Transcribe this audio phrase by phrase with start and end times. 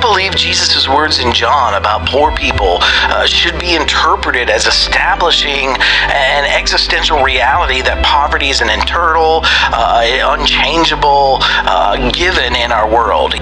[0.00, 5.70] Don't believe Jesus' words in John about poor people uh, should be interpreted as establishing
[5.70, 13.34] an existential reality that poverty is an internal, uh, unchangeable uh, given in our world.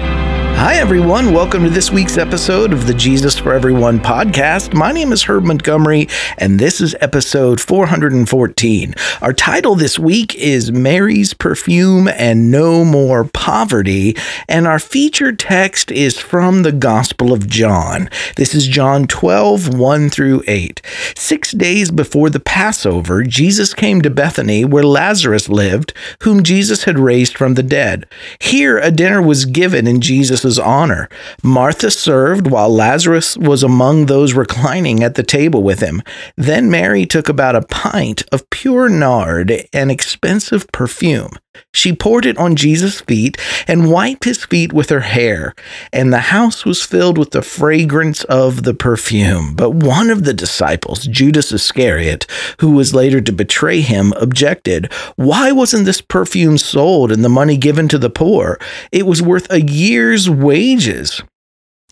[0.59, 1.33] Hi, everyone.
[1.35, 4.73] Welcome to this week's episode of the Jesus for Everyone podcast.
[4.73, 6.07] My name is Herb Montgomery,
[6.39, 8.95] and this is episode 414.
[9.21, 14.17] Our title this week is Mary's Perfume and No More Poverty,
[14.49, 18.09] and our featured text is from the Gospel of John.
[18.35, 20.81] This is John 12, 1 through 8.
[21.15, 26.97] Six days before the Passover, Jesus came to Bethany, where Lazarus lived, whom Jesus had
[26.97, 28.07] raised from the dead.
[28.39, 31.09] Here, a dinner was given in Jesus' honor.
[31.43, 36.01] Martha served while Lazarus was among those reclining at the table with him.
[36.37, 41.31] Then Mary took about a pint of pure nard, an expensive perfume.
[41.73, 45.53] She poured it on Jesus' feet and wiped his feet with her hair,
[45.93, 49.53] and the house was filled with the fragrance of the perfume.
[49.55, 52.25] But one of the disciples, Judas Iscariot,
[52.59, 57.57] who was later to betray him, objected, Why wasn't this perfume sold and the money
[57.57, 58.59] given to the poor?
[58.91, 61.21] It was worth a year's wages.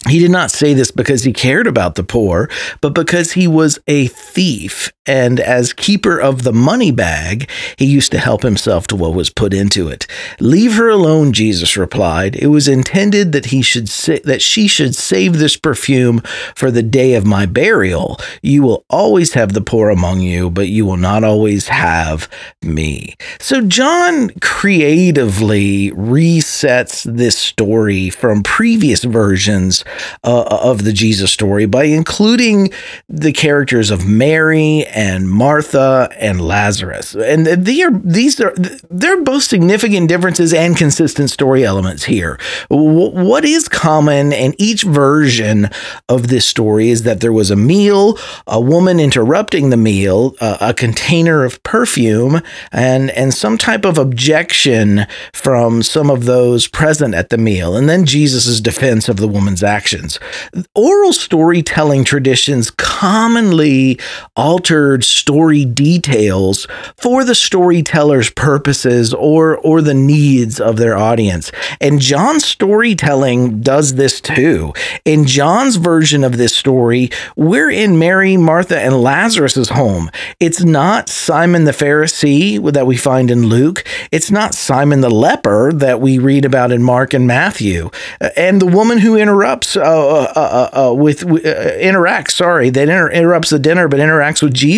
[0.08, 2.50] He did not say this because he cared about the poor,
[2.82, 4.92] but because he was a thief.
[5.08, 9.30] And as keeper of the money bag, he used to help himself to what was
[9.30, 10.08] put into it.
[10.40, 12.36] Leave her alone, Jesus replied.
[12.36, 16.22] It was intended that he should sa- that she should save this perfume
[16.56, 18.20] for the day of my burial.
[18.42, 22.28] You will always have the poor among you, but you will not always have
[22.64, 23.16] me.
[23.40, 29.84] So John creatively resets this story from previous versions
[30.24, 32.72] uh, of the Jesus story by including
[33.08, 37.16] the characters of Mary and Martha and Lazarus.
[37.16, 38.54] And they are, these are
[38.90, 42.40] they're both significant differences and consistent story elements here.
[42.70, 45.70] What is common in each version
[46.08, 48.18] of this story is that there was a meal,
[48.48, 52.42] a woman interrupting the meal, a container of perfume,
[52.72, 57.90] and and some type of objection from some of those present at the meal, and
[57.90, 60.22] then Jesus' defense of the woman's actions.
[60.74, 64.00] Oral storytelling traditions commonly
[65.02, 71.52] story details for the storyteller's purposes or, or the needs of their audience.
[71.82, 74.74] And John's storytelling does this too.
[75.04, 80.10] In John's version of this story, we're in Mary, Martha, and Lazarus's home.
[80.40, 83.84] It's not Simon the Pharisee that we find in Luke.
[84.12, 87.90] It's not Simon the leper that we read about in Mark and Matthew.
[88.36, 92.32] And the woman who interrupts uh, uh, uh, uh, with interacts.
[92.32, 94.75] Sorry, that inter- interrupts the dinner, but interacts with Jesus.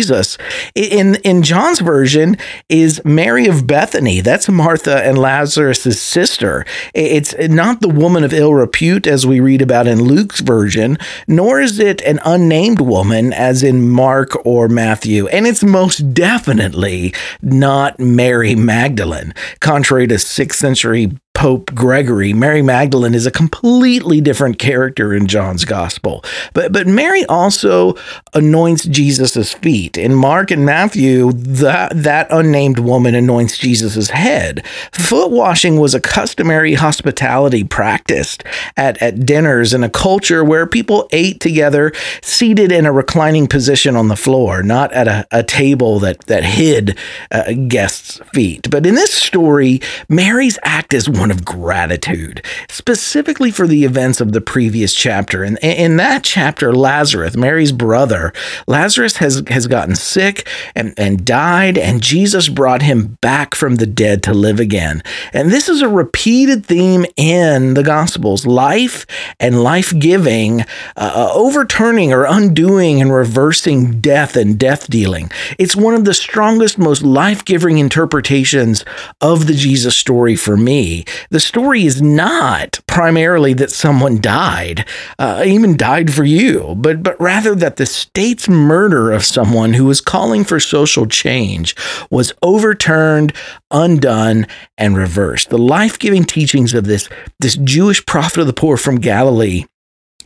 [0.74, 2.36] In in John's version
[2.68, 4.20] is Mary of Bethany.
[4.20, 6.64] That's Martha and Lazarus's sister.
[6.94, 11.60] It's not the woman of ill repute as we read about in Luke's version, nor
[11.60, 17.98] is it an unnamed woman as in Mark or Matthew, and it's most definitely not
[17.98, 25.14] Mary Magdalene, contrary to sixth century Pope Gregory, Mary Magdalene is a completely different character
[25.14, 26.24] in John's gospel.
[26.52, 27.94] But but Mary also
[28.34, 29.96] anoints Jesus' feet.
[29.96, 34.66] In Mark and Matthew, that that unnamed woman anoints Jesus' head.
[34.90, 38.42] Foot washing was a customary hospitality practiced
[38.76, 43.94] at, at dinners in a culture where people ate together seated in a reclining position
[43.94, 46.98] on the floor, not at a, a table that, that hid
[47.30, 48.68] uh, guests' feet.
[48.68, 54.32] But in this story, Mary's act is one of gratitude, specifically for the events of
[54.32, 55.42] the previous chapter.
[55.42, 58.32] And in that chapter, Lazarus, Mary's brother,
[58.66, 63.86] Lazarus has, has gotten sick and, and died, and Jesus brought him back from the
[63.86, 65.02] dead to live again.
[65.32, 69.06] And this is a repeated theme in the Gospels life
[69.40, 70.64] and life giving, uh,
[70.96, 75.30] uh, overturning or undoing and reversing death and death dealing.
[75.58, 78.84] It's one of the strongest, most life giving interpretations
[79.20, 81.04] of the Jesus story for me.
[81.30, 84.86] The story is not primarily that someone died,
[85.18, 89.84] uh, even died for you, but, but rather that the state's murder of someone who
[89.84, 91.76] was calling for social change
[92.10, 93.32] was overturned,
[93.70, 95.50] undone, and reversed.
[95.50, 97.08] The life giving teachings of this,
[97.40, 99.64] this Jewish prophet of the poor from Galilee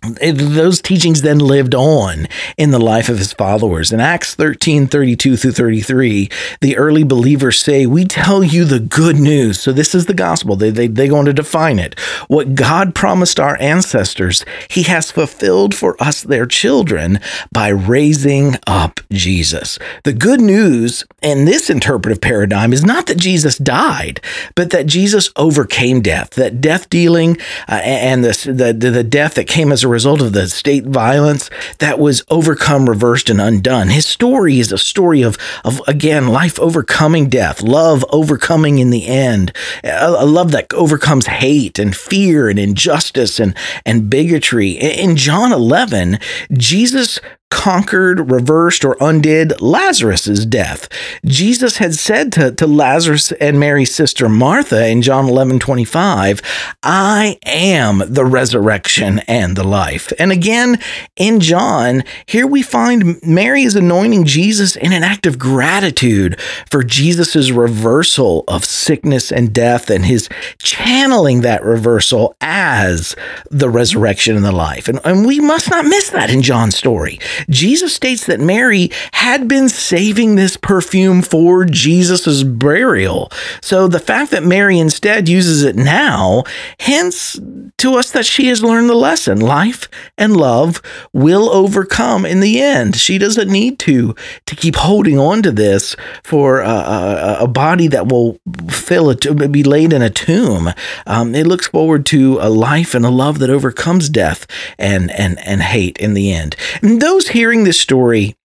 [0.02, 2.26] those teachings then lived on
[2.56, 3.93] in the life of his followers.
[3.93, 6.28] In Acts 13 32 through 33,
[6.60, 9.60] the early believers say, We tell you the good news.
[9.60, 10.56] So, this is the gospel.
[10.56, 11.99] They, they, they're going to define it.
[12.26, 17.20] What God promised our ancestors, he has fulfilled for us, their children,
[17.52, 19.78] by raising up Jesus.
[20.02, 24.20] The good news in this interpretive paradigm is not that Jesus died,
[24.56, 27.38] but that Jesus overcame death, that death dealing
[27.69, 31.50] uh, and the, the, the death that came as a result of the state violence
[31.79, 33.89] that was overcome, reversed, and undone.
[33.89, 39.06] His story is a story of, of again, life overcoming death, love overcoming in the
[39.06, 39.53] end,
[39.85, 43.55] a, love that overcomes hate and fear and injustice and,
[43.85, 44.71] and bigotry.
[44.71, 46.19] In John 11,
[46.53, 47.21] Jesus
[47.52, 50.88] conquered, reversed, or undid Lazarus's death.
[51.26, 56.40] Jesus had said to, to Lazarus and Mary's sister Martha in John 11 25,
[56.82, 60.14] I am the resurrection and the life.
[60.19, 60.81] And again,
[61.16, 66.40] in John, here we find Mary is anointing Jesus in an act of gratitude
[66.70, 73.14] for Jesus's reversal of sickness and death and his channeling that reversal as
[73.50, 74.88] the resurrection and the life.
[74.88, 77.19] And, and we must not miss that in John's story.
[77.49, 83.31] Jesus states that Mary had been saving this perfume for Jesus's burial.
[83.61, 86.44] So the fact that Mary instead uses it now
[86.79, 87.39] hints
[87.79, 89.41] to us that she has learned the lesson.
[89.41, 90.81] Life and love
[91.12, 92.97] will overcome in the end.
[92.97, 94.15] She doesn't need to
[94.47, 98.39] to keep holding on to this for a, a, a body that will
[98.71, 100.71] fill it be laid in a tomb.
[101.06, 104.47] Um, it looks forward to a life and a love that overcomes death
[104.79, 106.56] and and and hate in the end.
[106.83, 108.37] And those hearing this story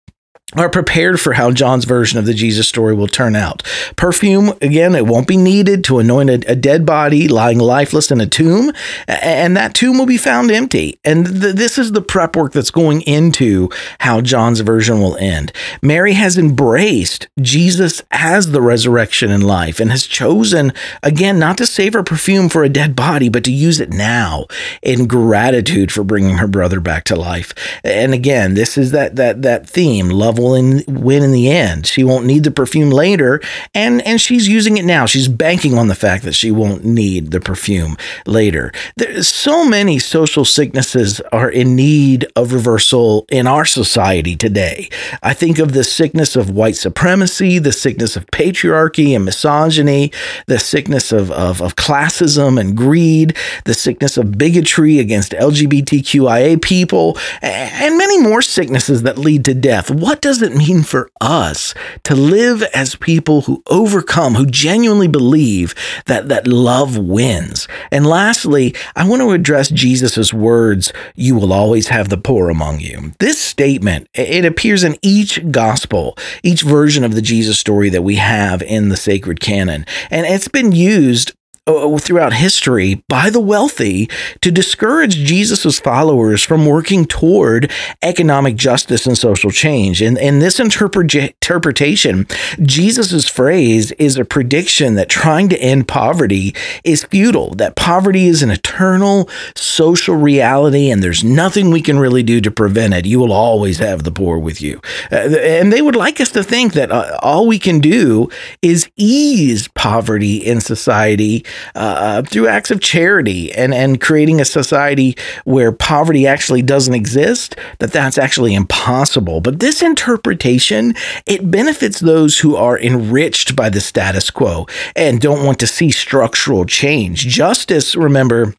[0.55, 3.63] are prepared for how John's version of the Jesus story will turn out.
[3.97, 8.21] Perfume, again, it won't be needed to anoint a, a dead body lying lifeless in
[8.21, 8.71] a tomb,
[9.09, 10.99] and that tomb will be found empty.
[11.03, 15.51] And th- this is the prep work that's going into how John's version will end.
[15.81, 20.71] Mary has embraced Jesus as the resurrection and life and has chosen,
[21.03, 24.45] again, not to save her perfume for a dead body, but to use it now
[24.81, 27.53] in gratitude for bringing her brother back to life.
[27.83, 31.87] And again, this is that that that theme, love will in, win in the end.
[31.87, 33.41] She won't need the perfume later,
[33.73, 35.05] and and she's using it now.
[35.05, 38.71] She's banking on the fact that she won't need the perfume later.
[38.95, 44.89] There's so many social sicknesses are in need of reversal in our society today.
[45.23, 50.11] I think of the sickness of white supremacy, the sickness of patriarchy and misogyny,
[50.47, 53.35] the sickness of, of, of classism and greed,
[53.65, 59.89] the sickness of bigotry against LGBTQIA people, and many more sicknesses that lead to death.
[59.89, 65.73] What does it mean for us to live as people who overcome, who genuinely believe
[66.05, 67.65] that, that love wins?
[67.93, 72.81] And lastly, I want to address Jesus' words, you will always have the poor among
[72.81, 73.13] you.
[73.19, 78.15] This statement, it appears in each gospel, each version of the Jesus story that we
[78.15, 79.85] have in the sacred canon.
[80.09, 81.36] And it's been used
[81.67, 84.09] uh, throughout history by the wealthy
[84.41, 87.71] to discourage Jesus' followers from working toward
[88.01, 90.01] economic justice and social change.
[90.01, 92.27] And in this interpretation,
[92.61, 98.41] Jesus' phrase is a prediction that trying to end poverty is futile, that poverty is
[98.41, 103.05] an eternal social reality and there's nothing we can really do to prevent it.
[103.05, 104.79] You will always have the poor with you.
[105.11, 108.29] Uh, and they would like us to think that uh, all we can do
[108.61, 115.15] is ease poverty in society uh, through acts of charity and, and creating a society
[115.45, 119.41] where poverty actually doesn't exist, that that's actually impossible.
[119.41, 120.93] But this interpretation,
[121.25, 125.91] it benefits those who are enriched by the status quo and don't want to see
[125.91, 127.27] structural change.
[127.27, 128.53] Justice, remember,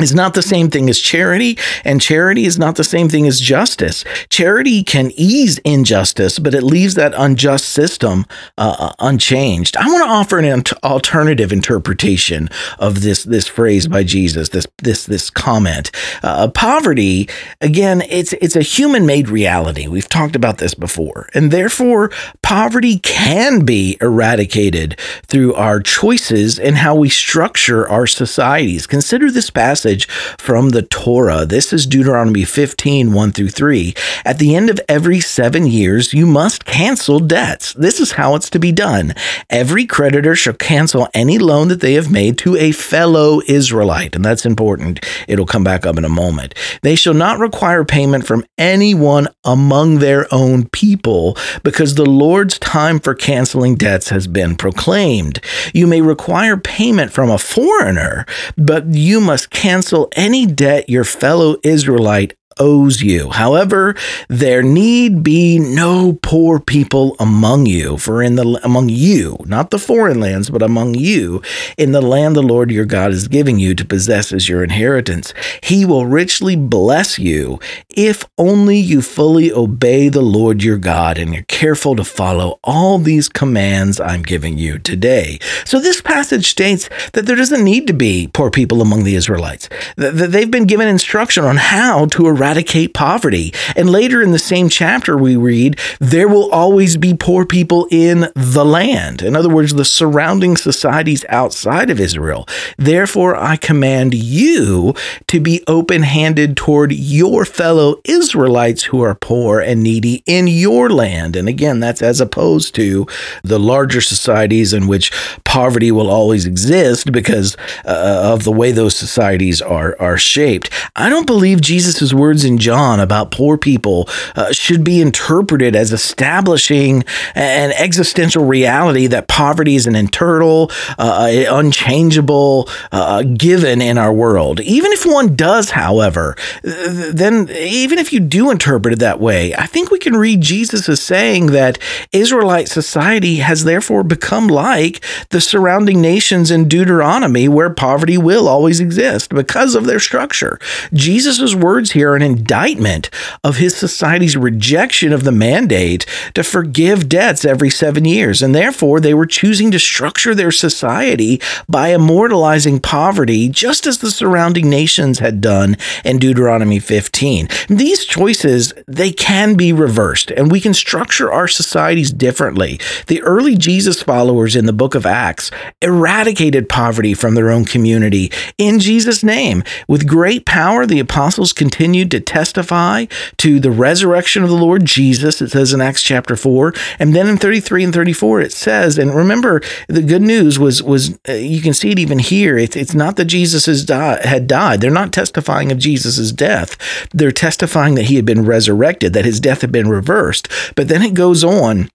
[0.00, 3.40] is not the same thing as charity, and charity is not the same thing as
[3.40, 4.04] justice.
[4.28, 8.24] Charity can ease injustice, but it leaves that unjust system
[8.56, 9.76] uh, uh unchanged.
[9.76, 14.50] I want to offer an alternative interpretation of this this phrase by Jesus.
[14.50, 15.90] This this this comment.
[16.22, 17.28] Uh, poverty,
[17.60, 19.88] again, it's it's a human made reality.
[19.88, 22.10] We've talked about this before, and therefore
[22.42, 28.86] poverty can be eradicated through our choices and how we structure our societies.
[28.86, 31.46] Consider this passage passage from the Torah.
[31.46, 33.94] This is Deuteronomy 15, 1 through 3.
[34.24, 37.72] At the end of every seven years, you must cancel debts.
[37.74, 39.14] This is how it's to be done.
[39.48, 44.14] Every creditor shall cancel any loan that they have made to a fellow Israelite.
[44.14, 45.04] And that's important.
[45.26, 46.54] It'll come back up in a moment.
[46.82, 53.00] They shall not require payment from anyone among their own people because the Lord's time
[53.00, 55.40] for canceling debts has been proclaimed.
[55.72, 58.26] You may require payment from a foreigner,
[58.56, 63.30] but you must cancel cancel any debt your fellow Israelite owes you.
[63.30, 63.94] However,
[64.28, 69.78] there need be no poor people among you, for in the among you, not the
[69.78, 71.42] foreign lands, but among you,
[71.76, 75.32] in the land the Lord your God is giving you to possess as your inheritance.
[75.62, 81.32] He will richly bless you if only you fully obey the Lord your God and
[81.32, 85.38] you're careful to follow all these commands I'm giving you today.
[85.64, 89.68] So this passage states that there doesn't need to be poor people among the Israelites.
[89.96, 93.52] They've been given instruction on how to eradicate eradicate poverty.
[93.76, 98.28] And later in the same chapter, we read, There will always be poor people in
[98.34, 99.20] the land.
[99.20, 102.46] In other words, the surrounding societies outside of Israel.
[102.78, 104.94] Therefore, I command you
[105.26, 110.88] to be open handed toward your fellow Israelites who are poor and needy in your
[110.88, 111.36] land.
[111.36, 113.06] And again, that's as opposed to
[113.44, 115.12] the larger societies in which
[115.44, 120.70] poverty will always exist because uh, of the way those societies are, are shaped.
[120.96, 125.74] I don't believe Jesus' words words in John about poor people uh, should be interpreted
[125.74, 127.02] as establishing
[127.34, 134.60] an existential reality that poverty is an internal, uh, unchangeable uh, given in our world.
[134.60, 139.66] Even if one does, however, then even if you do interpret it that way, I
[139.66, 141.78] think we can read Jesus as saying that
[142.12, 148.78] Israelite society has therefore become like the surrounding nations in Deuteronomy, where poverty will always
[148.78, 150.60] exist because of their structure.
[150.92, 153.10] Jesus' words here are an indictment
[153.42, 156.04] of his society's rejection of the mandate
[156.34, 158.42] to forgive debts every seven years.
[158.42, 164.10] And therefore, they were choosing to structure their society by immortalizing poverty, just as the
[164.10, 167.48] surrounding nations had done in Deuteronomy 15.
[167.68, 172.78] These choices, they can be reversed, and we can structure our societies differently.
[173.06, 178.30] The early Jesus followers in the book of Acts eradicated poverty from their own community
[178.58, 179.62] in Jesus' name.
[179.86, 183.06] With great power, the apostles continued to to testify
[183.38, 186.74] to the resurrection of the Lord Jesus, it says in Acts chapter 4.
[186.98, 191.18] And then in 33 and 34, it says, and remember, the good news was, was
[191.28, 192.58] uh, you can see it even here.
[192.58, 194.80] It's, it's not that Jesus has di- had died.
[194.80, 196.76] They're not testifying of Jesus' death.
[197.12, 200.48] They're testifying that he had been resurrected, that his death had been reversed.
[200.74, 201.90] But then it goes on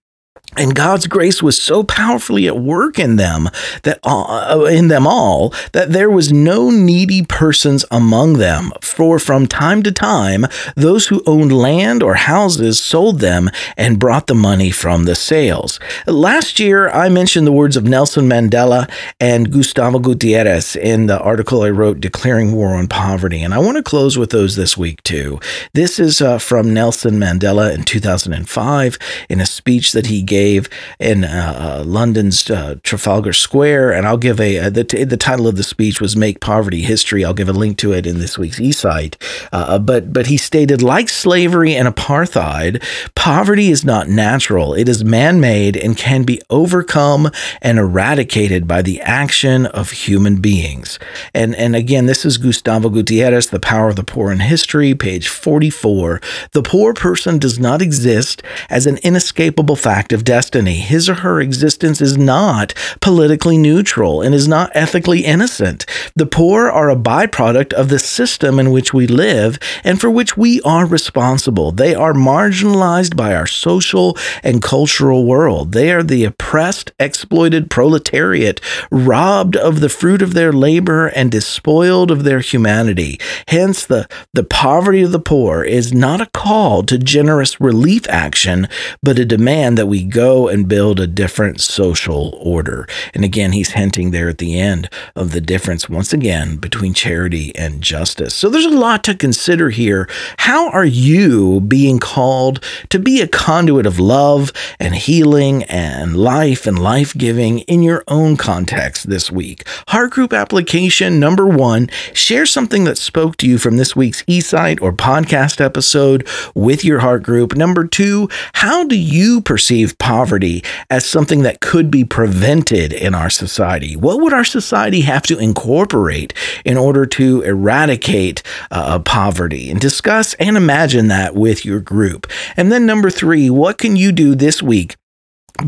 [0.56, 3.48] and God's grace was so powerfully at work in them
[3.82, 8.72] that uh, in them all that there was no needy persons among them.
[8.80, 10.46] For from time to time,
[10.76, 15.80] those who owned land or houses sold them and brought the money from the sales.
[16.06, 21.62] Last year, I mentioned the words of Nelson Mandela and Gustavo Gutierrez in the article
[21.62, 23.42] I wrote, Declaring War on Poverty.
[23.42, 25.40] And I want to close with those this week, too.
[25.72, 30.68] This is uh, from Nelson Mandela in 2005 in a speech that he gave gave
[30.98, 35.56] in uh, uh, London's uh, Trafalgar Square, and I'll give a, the the title of
[35.56, 38.60] the speech was "Make Poverty History." I'll give a link to it in this week's
[38.60, 39.14] eSight.
[39.50, 42.82] but but he stated, like slavery and apartheid,
[43.14, 47.30] poverty is not natural; it is man-made and can be overcome
[47.62, 50.98] and eradicated by the action of human beings.
[51.32, 55.28] And and again, this is Gustavo Gutierrez, "The Power of the Poor in History," page
[55.28, 56.20] forty-four.
[56.52, 60.76] The poor person does not exist as an inescapable fact of destiny.
[60.76, 65.86] His or her existence is not politically neutral and is not ethically innocent.
[66.16, 70.36] The poor are a byproduct of the system in which we live and for which
[70.36, 71.70] we are responsible.
[71.72, 75.72] They are marginalized by our social and cultural world.
[75.72, 82.10] They are the oppressed, exploited proletariat, robbed of the fruit of their labor and despoiled
[82.10, 83.20] of their humanity.
[83.48, 88.68] Hence, the, the poverty of the poor is not a call to generous relief action,
[89.02, 92.86] but a demand that we go and build a different social order.
[93.12, 97.54] And again, he's hinting there at the end of the difference, once again, between charity
[97.56, 98.32] and justice.
[98.32, 100.08] So there's a lot to consider here.
[100.38, 106.64] How are you being called to be a conduit of love and healing and life
[106.64, 109.66] and life giving in your own context this week?
[109.88, 114.40] Heart group application number one share something that spoke to you from this week's e
[114.40, 117.56] site or podcast episode with your heart group.
[117.56, 123.30] Number two, how do you perceive poverty as something that could be prevented in our
[123.30, 123.96] society?
[123.96, 129.70] What would our society have to incorporate in order to eradicate uh, poverty?
[129.70, 132.26] And discuss and imagine that with your group.
[132.54, 134.94] And then, number three, what can you do this week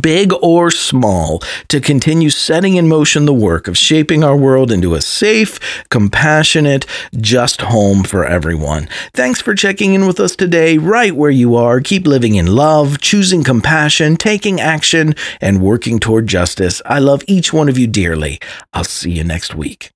[0.01, 4.95] big or small, to continue setting in motion the work of shaping our world into
[4.95, 8.89] a safe, compassionate, just home for everyone.
[9.15, 11.81] Thanks for checking in with us today, right where you are.
[11.81, 16.83] Keep living in love, choosing compassion, taking action, and working toward justice.
[16.85, 18.41] I love each one of you dearly.
[18.73, 19.93] I'll see you next week.